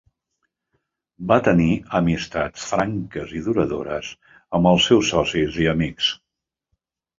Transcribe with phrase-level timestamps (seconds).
[1.31, 1.67] Va tenir
[1.99, 4.11] amistats franques i duradores
[4.61, 6.11] amb els seus socis i amics.